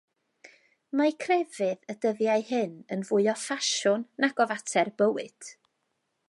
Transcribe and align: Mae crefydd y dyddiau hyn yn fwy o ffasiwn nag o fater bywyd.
Mae 1.01 1.11
crefydd 1.23 1.85
y 1.93 1.95
dyddiau 2.05 2.47
hyn 2.47 2.73
yn 2.97 3.05
fwy 3.11 3.29
o 3.35 3.37
ffasiwn 3.43 4.07
nag 4.27 4.43
o 4.47 4.49
fater 4.55 4.91
bywyd. 5.03 5.55